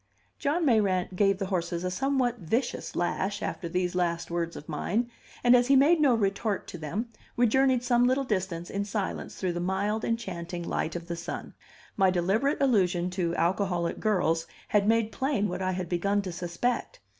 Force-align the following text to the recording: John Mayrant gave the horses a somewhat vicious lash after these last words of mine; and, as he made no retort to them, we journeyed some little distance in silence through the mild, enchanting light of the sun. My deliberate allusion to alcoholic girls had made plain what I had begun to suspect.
John 0.39 0.65
Mayrant 0.65 1.15
gave 1.15 1.37
the 1.37 1.45
horses 1.53 1.83
a 1.83 1.91
somewhat 1.91 2.39
vicious 2.39 2.95
lash 2.95 3.43
after 3.43 3.69
these 3.69 3.93
last 3.93 4.31
words 4.31 4.55
of 4.55 4.67
mine; 4.67 5.11
and, 5.43 5.55
as 5.55 5.67
he 5.67 5.75
made 5.75 6.01
no 6.01 6.15
retort 6.15 6.65
to 6.69 6.79
them, 6.79 7.09
we 7.35 7.45
journeyed 7.45 7.83
some 7.83 8.07
little 8.07 8.23
distance 8.23 8.71
in 8.71 8.83
silence 8.83 9.35
through 9.35 9.53
the 9.53 9.59
mild, 9.59 10.03
enchanting 10.03 10.63
light 10.63 10.95
of 10.95 11.07
the 11.07 11.15
sun. 11.15 11.53
My 11.97 12.09
deliberate 12.09 12.59
allusion 12.59 13.11
to 13.11 13.35
alcoholic 13.35 13.99
girls 13.99 14.47
had 14.69 14.87
made 14.87 15.11
plain 15.11 15.47
what 15.47 15.61
I 15.61 15.73
had 15.73 15.87
begun 15.87 16.23
to 16.23 16.31
suspect. 16.31 16.99